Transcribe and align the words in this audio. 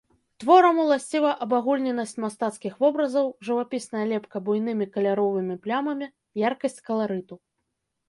Творам 0.43 0.77
уласціва 0.83 1.33
абагульненасць 1.45 2.15
мастацкіх 2.25 2.73
вобразаў, 2.85 3.31
жывапісная 3.51 4.05
лепка 4.15 4.37
буйнымі 4.51 4.85
каляровымі 4.99 5.63
плямамі, 5.65 6.13
яркасць 6.49 6.83
каларыту. 6.93 7.35